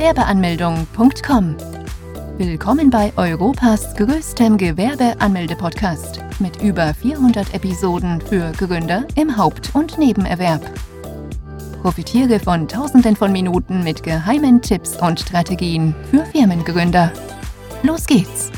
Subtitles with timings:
[0.00, 1.56] Gewerbeanmeldung.com.
[2.38, 10.62] Willkommen bei Europas größtem Gewerbeanmelde-Podcast mit über 400 Episoden für Gründer im Haupt- und Nebenerwerb.
[11.82, 17.12] Profitiere von Tausenden von Minuten mit geheimen Tipps und Strategien für Firmengründer.
[17.82, 18.50] Los geht's!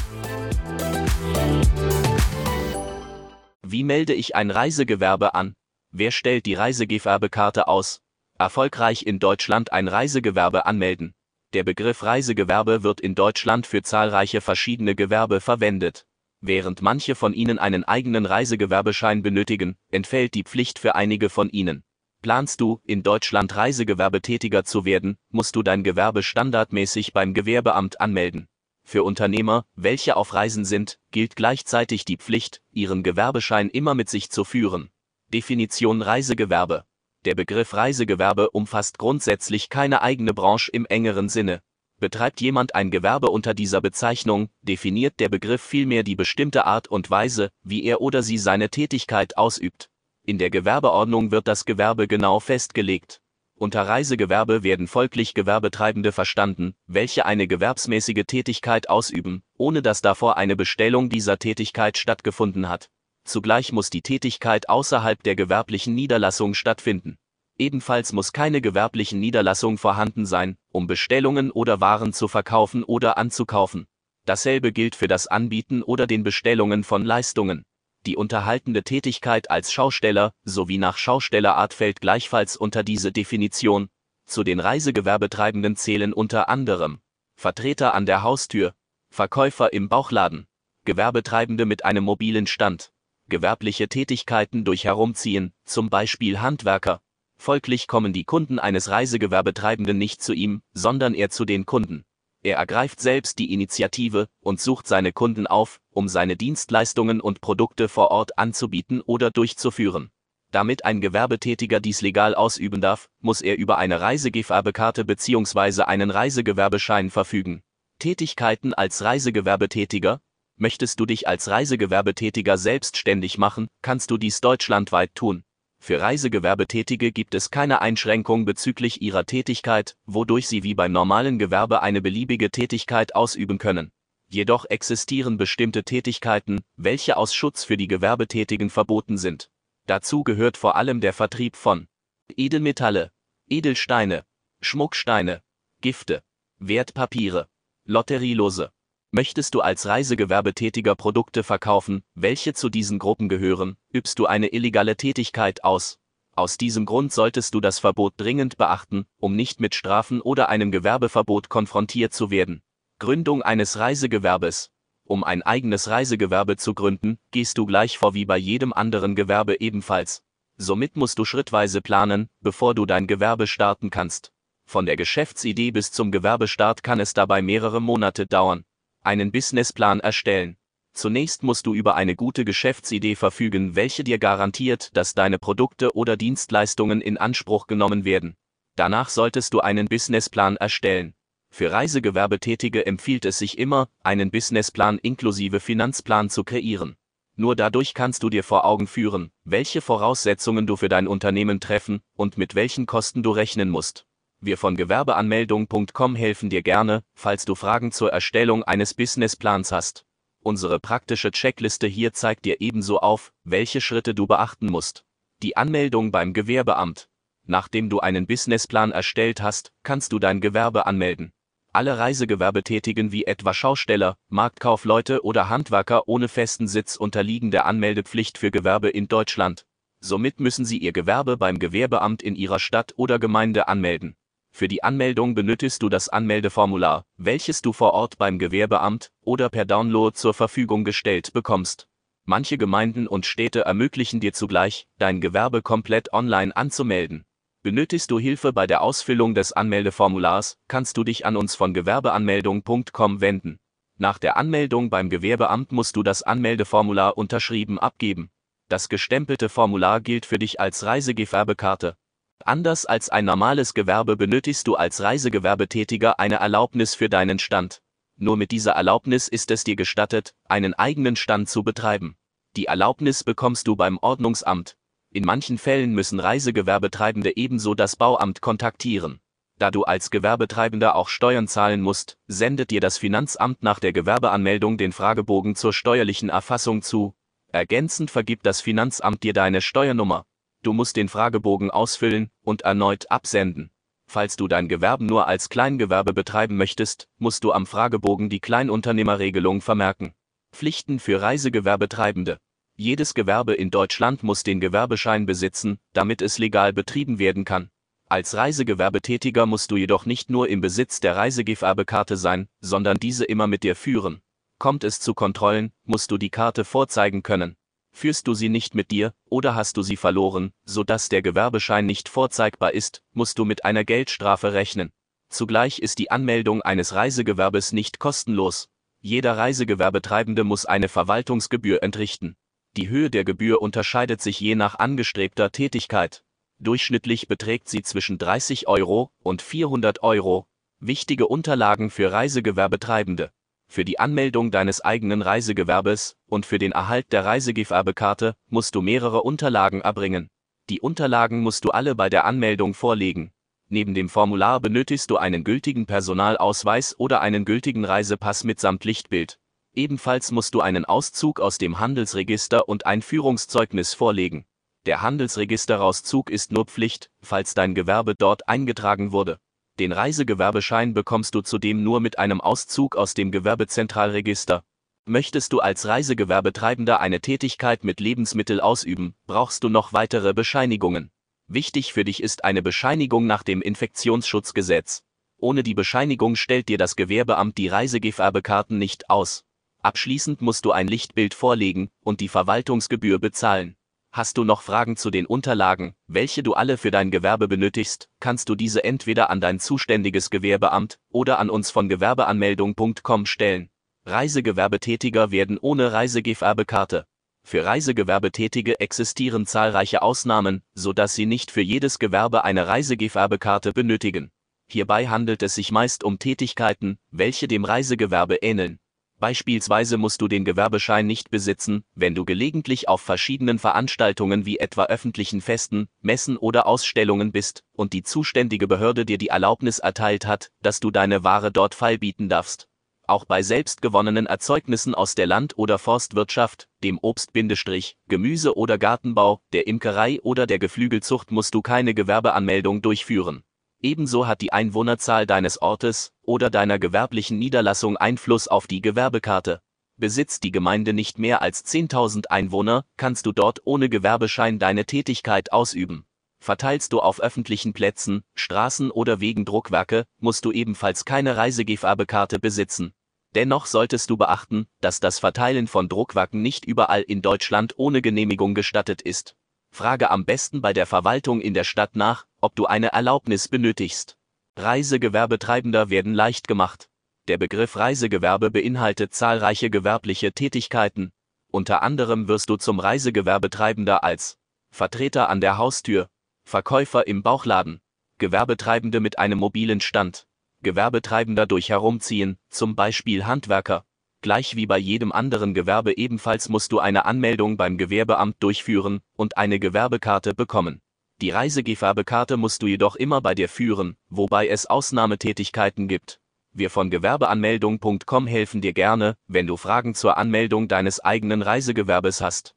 [3.67, 5.55] Wie melde ich ein Reisegewerbe an?
[5.91, 7.99] Wer stellt die Reisegewerbekarte aus?
[8.39, 11.15] Erfolgreich in Deutschland ein Reisegewerbe anmelden.
[11.53, 16.07] Der Begriff Reisegewerbe wird in Deutschland für zahlreiche verschiedene Gewerbe verwendet.
[16.41, 21.85] Während manche von Ihnen einen eigenen Reisegewerbeschein benötigen, entfällt die Pflicht für einige von Ihnen.
[22.23, 28.49] Planst du, in Deutschland Reisegewerbetätiger zu werden, musst du dein Gewerbe standardmäßig beim Gewerbeamt anmelden.
[28.83, 34.31] Für Unternehmer, welche auf Reisen sind, gilt gleichzeitig die Pflicht, ihren Gewerbeschein immer mit sich
[34.31, 34.91] zu führen.
[35.29, 36.85] Definition Reisegewerbe.
[37.25, 41.63] Der Begriff Reisegewerbe umfasst grundsätzlich keine eigene Branche im engeren Sinne.
[42.01, 47.11] Betreibt jemand ein Gewerbe unter dieser Bezeichnung, definiert der Begriff vielmehr die bestimmte Art und
[47.11, 49.89] Weise, wie er oder sie seine Tätigkeit ausübt.
[50.25, 53.21] In der Gewerbeordnung wird das Gewerbe genau festgelegt.
[53.55, 60.57] Unter Reisegewerbe werden folglich Gewerbetreibende verstanden, welche eine gewerbsmäßige Tätigkeit ausüben, ohne dass davor eine
[60.57, 62.91] Bestellung dieser Tätigkeit stattgefunden hat.
[63.25, 67.19] Zugleich muss die Tätigkeit außerhalb der gewerblichen Niederlassung stattfinden.
[67.59, 73.87] Ebenfalls muss keine gewerblichen Niederlassung vorhanden sein, um Bestellungen oder Waren zu verkaufen oder anzukaufen.
[74.25, 77.65] Dasselbe gilt für das Anbieten oder den Bestellungen von Leistungen.
[78.07, 83.89] Die unterhaltende Tätigkeit als Schausteller sowie nach Schaustellerart fällt gleichfalls unter diese Definition.
[84.27, 87.01] Zu den Reisegewerbetreibenden zählen unter anderem
[87.37, 88.75] Vertreter an der Haustür,
[89.11, 90.47] Verkäufer im Bauchladen,
[90.85, 92.92] Gewerbetreibende mit einem mobilen Stand,
[93.33, 97.01] gewerbliche Tätigkeiten durch Herumziehen, zum Beispiel Handwerker.
[97.39, 102.05] Folglich kommen die Kunden eines Reisegewerbetreibenden nicht zu ihm, sondern er zu den Kunden.
[102.43, 107.89] Er ergreift selbst die Initiative und sucht seine Kunden auf, um seine Dienstleistungen und Produkte
[107.89, 110.11] vor Ort anzubieten oder durchzuführen.
[110.51, 115.85] Damit ein Gewerbetätiger dies legal ausüben darf, muss er über eine Reisegewerbekarte bzw.
[115.85, 117.63] einen Reisegewerbeschein verfügen.
[117.99, 120.21] Tätigkeiten als Reisegewerbetätiger
[120.63, 125.43] Möchtest du dich als Reisegewerbetätiger selbstständig machen, kannst du dies deutschlandweit tun.
[125.81, 131.83] Für Reisegewerbetätige gibt es keine Einschränkung bezüglich ihrer Tätigkeit, wodurch sie wie beim normalen Gewerbe
[131.83, 133.91] eine beliebige Tätigkeit ausüben können.
[134.29, 139.51] Jedoch existieren bestimmte Tätigkeiten, welche aus Schutz für die Gewerbetätigen verboten sind.
[139.89, 141.89] Dazu gehört vor allem der Vertrieb von
[142.37, 143.11] Edelmetalle,
[143.49, 144.25] Edelsteine,
[144.61, 145.43] Schmucksteine,
[145.81, 146.23] Gifte,
[146.61, 147.49] Wertpapiere,
[147.85, 148.71] Lotterielose.
[149.15, 154.97] Möchtest du als Reisegewerbetätiger Produkte verkaufen, welche zu diesen Gruppen gehören, übst du eine illegale
[154.97, 155.99] Tätigkeit aus.
[156.35, 160.73] Aus diesem Grund solltest du das Verbot dringend beachten, um nicht mit Strafen oder einem
[160.73, 162.63] Gewerbeverbot konfrontiert zu werden.
[162.99, 164.71] Gründung eines Reisegewerbes.
[165.05, 169.61] Um ein eigenes Reisegewerbe zu gründen, gehst du gleich vor wie bei jedem anderen Gewerbe
[169.61, 170.23] ebenfalls.
[170.57, 174.33] Somit musst du schrittweise planen, bevor du dein Gewerbe starten kannst.
[174.65, 178.65] Von der Geschäftsidee bis zum Gewerbestart kann es dabei mehrere Monate dauern
[179.03, 180.57] einen Businessplan erstellen.
[180.95, 186.17] Zunächst musst du über eine gute Geschäftsidee verfügen, welche dir garantiert, dass deine Produkte oder
[186.17, 188.37] Dienstleistungen in Anspruch genommen werden.
[188.77, 191.15] Danach solltest du einen Businessplan erstellen.
[191.51, 196.97] Für Reisegewerbetätige empfiehlt es sich immer, einen Businessplan inklusive Finanzplan zu kreieren.
[197.37, 202.03] Nur dadurch kannst du dir vor Augen führen, welche Voraussetzungen du für dein Unternehmen treffen
[202.15, 204.07] und mit welchen Kosten du rechnen musst.
[204.45, 210.05] Wir von Gewerbeanmeldung.com helfen dir gerne, falls du Fragen zur Erstellung eines Businessplans hast.
[210.41, 215.05] Unsere praktische Checkliste hier zeigt dir ebenso auf, welche Schritte du beachten musst.
[215.45, 217.09] Die Anmeldung beim Gewerbeamt.
[217.47, 221.33] Nachdem du einen Businessplan erstellt hast, kannst du dein Gewerbe anmelden.
[221.73, 228.51] Alle Reisegewerbetätigen wie etwa Schausteller, Marktkaufleute oder Handwerker ohne festen Sitz unterliegen der Anmeldepflicht für
[228.51, 229.67] Gewerbe in Deutschland.
[230.01, 234.17] Somit müssen sie ihr Gewerbe beim Gewerbeamt in ihrer Stadt oder Gemeinde anmelden.
[234.55, 239.65] Für die Anmeldung benötigst du das Anmeldeformular, welches du vor Ort beim Gewerbeamt oder per
[239.65, 241.89] Download zur Verfügung gestellt bekommst.
[242.25, 247.25] Manche Gemeinden und Städte ermöglichen dir zugleich, dein Gewerbe komplett online anzumelden.
[247.63, 253.21] Benötigst du Hilfe bei der Ausfüllung des Anmeldeformulars, kannst du dich an uns von gewerbeanmeldung.com
[253.21, 253.59] wenden.
[253.99, 258.31] Nach der Anmeldung beim Gewerbeamt musst du das Anmeldeformular unterschrieben abgeben.
[258.69, 261.97] Das gestempelte Formular gilt für dich als Reisegewerbekarte,
[262.45, 267.83] Anders als ein normales Gewerbe benötigst du als Reisegewerbetätiger eine Erlaubnis für deinen Stand.
[268.17, 272.17] Nur mit dieser Erlaubnis ist es dir gestattet, einen eigenen Stand zu betreiben.
[272.57, 274.77] Die Erlaubnis bekommst du beim Ordnungsamt.
[275.11, 279.21] In manchen Fällen müssen Reisegewerbetreibende ebenso das Bauamt kontaktieren.
[279.59, 284.79] Da du als Gewerbetreibender auch Steuern zahlen musst, sendet dir das Finanzamt nach der Gewerbeanmeldung
[284.79, 287.15] den Fragebogen zur steuerlichen Erfassung zu.
[287.49, 290.25] Ergänzend vergibt das Finanzamt dir deine Steuernummer.
[290.63, 293.71] Du musst den Fragebogen ausfüllen und erneut absenden.
[294.07, 299.61] Falls du dein Gewerbe nur als Kleingewerbe betreiben möchtest, musst du am Fragebogen die Kleinunternehmerregelung
[299.61, 300.15] vermerken.
[300.53, 302.39] Pflichten für Reisegewerbetreibende.
[302.77, 307.71] Jedes Gewerbe in Deutschland muss den Gewerbeschein besitzen, damit es legal betrieben werden kann.
[308.09, 313.47] Als Reisegewerbetätiger musst du jedoch nicht nur im Besitz der Reisegewerbekarte sein, sondern diese immer
[313.47, 314.21] mit dir führen.
[314.59, 317.57] Kommt es zu Kontrollen, musst du die Karte vorzeigen können.
[317.93, 321.87] Führst du sie nicht mit dir, oder hast du sie verloren, so dass der Gewerbeschein
[321.87, 324.93] nicht vorzeigbar ist, musst du mit einer Geldstrafe rechnen.
[325.29, 328.69] Zugleich ist die Anmeldung eines Reisegewerbes nicht kostenlos.
[329.01, 332.37] Jeder Reisegewerbetreibende muss eine Verwaltungsgebühr entrichten.
[332.77, 336.25] Die Höhe der Gebühr unterscheidet sich je nach angestrebter Tätigkeit.
[336.59, 340.47] Durchschnittlich beträgt sie zwischen 30 Euro und 400 Euro.
[340.79, 343.33] Wichtige Unterlagen für Reisegewerbetreibende.
[343.73, 349.23] Für die Anmeldung deines eigenen Reisegewerbes und für den Erhalt der Reisegewerbekarte musst du mehrere
[349.23, 350.29] Unterlagen erbringen.
[350.69, 353.33] Die Unterlagen musst du alle bei der Anmeldung vorlegen.
[353.71, 359.39] Neben dem Formular benötigst du einen gültigen Personalausweis oder einen gültigen Reisepass mitsamt Lichtbild.
[359.75, 364.45] Ebenfalls musst du einen Auszug aus dem Handelsregister und ein Führungszeugnis vorlegen.
[364.85, 369.39] Der Handelsregisterauszug ist nur Pflicht, falls dein Gewerbe dort eingetragen wurde.
[369.79, 374.65] Den Reisegewerbeschein bekommst du zudem nur mit einem Auszug aus dem Gewerbezentralregister.
[375.07, 381.11] Möchtest du als Reisegewerbetreibender eine Tätigkeit mit Lebensmittel ausüben, brauchst du noch weitere Bescheinigungen.
[381.49, 385.03] Wichtig für dich ist eine Bescheinigung nach dem Infektionsschutzgesetz.
[385.39, 389.45] Ohne die Bescheinigung stellt dir das Gewerbeamt die Reisegewerbekarten nicht aus.
[389.81, 393.77] Abschließend musst du ein Lichtbild vorlegen und die Verwaltungsgebühr bezahlen.
[394.15, 398.51] Hast du noch Fragen zu den Unterlagen, welche du alle für dein Gewerbe benötigst, kannst
[398.51, 403.71] du diese entweder an dein zuständiges Gewerbeamt oder an uns von gewerbeanmeldung.com stellen.
[404.05, 407.07] Reisegewerbetätiger werden ohne Reisegewerbekarte.
[407.43, 414.31] Für Reisegewerbetätige existieren zahlreiche Ausnahmen, so dass sie nicht für jedes Gewerbe eine Reisegewerbekarte benötigen.
[414.69, 418.79] Hierbei handelt es sich meist um Tätigkeiten, welche dem Reisegewerbe ähneln.
[419.23, 424.87] Beispielsweise musst du den Gewerbeschein nicht besitzen, wenn du gelegentlich auf verschiedenen Veranstaltungen wie etwa
[424.87, 430.51] öffentlichen Festen, Messen oder Ausstellungen bist und die zuständige Behörde dir die Erlaubnis erteilt hat,
[430.61, 432.69] dass du deine Ware dort feilbieten darfst.
[433.07, 439.69] Auch bei selbstgewonnenen Erzeugnissen aus der Land- oder Forstwirtschaft, dem Obst-, Gemüse- oder Gartenbau, der
[439.69, 443.45] Imkerei oder der Geflügelzucht musst du keine Gewerbeanmeldung durchführen.
[443.83, 449.61] Ebenso hat die Einwohnerzahl deines Ortes oder deiner gewerblichen Niederlassung Einfluss auf die Gewerbekarte.
[449.97, 455.53] Besitzt die Gemeinde nicht mehr als 10.000 Einwohner, kannst du dort ohne Gewerbeschein deine Tätigkeit
[455.53, 456.07] ausüben.
[456.41, 462.95] Verteilst du auf öffentlichen Plätzen, Straßen oder Wegen Druckwerke, musst du ebenfalls keine Reisegewerbekarte besitzen.
[463.35, 468.55] Dennoch solltest du beachten, dass das Verteilen von Druckwerken nicht überall in Deutschland ohne Genehmigung
[468.55, 469.37] gestattet ist.
[469.71, 474.19] Frage am besten bei der Verwaltung in der Stadt nach, ob du eine Erlaubnis benötigst.
[474.59, 476.91] Reisegewerbetreibender werden leicht gemacht.
[477.29, 481.13] Der Begriff Reisegewerbe beinhaltet zahlreiche gewerbliche Tätigkeiten.
[481.51, 484.37] Unter anderem wirst du zum Reisegewerbetreibender als
[484.71, 486.09] Vertreter an der Haustür,
[486.45, 487.81] Verkäufer im Bauchladen,
[488.19, 490.27] Gewerbetreibende mit einem mobilen Stand,
[490.63, 493.87] Gewerbetreibender durch Herumziehen, zum Beispiel Handwerker,
[494.23, 499.37] Gleich wie bei jedem anderen Gewerbe ebenfalls musst du eine Anmeldung beim Gewerbeamt durchführen und
[499.37, 500.81] eine Gewerbekarte bekommen.
[501.23, 506.19] Die Reisegewerbekarte musst du jedoch immer bei dir führen, wobei es Ausnahmetätigkeiten gibt.
[506.53, 512.57] Wir von Gewerbeanmeldung.com helfen dir gerne, wenn du Fragen zur Anmeldung deines eigenen Reisegewerbes hast.